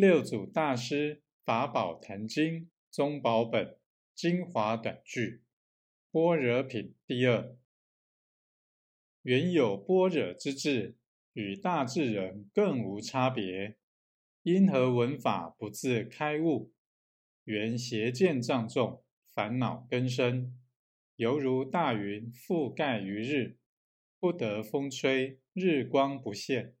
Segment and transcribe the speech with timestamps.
[0.00, 3.76] 六祖大师法宝坛经宗宝本
[4.14, 5.42] 精华短句，
[6.12, 7.56] 般若品第二。
[9.22, 10.94] 原有般若之智，
[11.32, 13.76] 与大智人更无差别。
[14.44, 16.72] 因何闻法不自开悟？
[17.42, 19.02] 原邪见障重，
[19.34, 20.56] 烦恼根深，
[21.16, 23.58] 犹如大云覆盖于日，
[24.20, 26.76] 不得风吹，日光不现。